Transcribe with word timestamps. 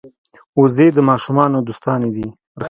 وزې 0.59 0.87
د 0.93 0.97
ماشومانو 1.09 1.57
دوستانې 1.67 2.09
دي 2.15 2.27